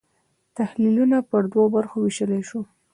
[0.57, 2.61] تحلیلونه پر دوو برخو وېشلای شو.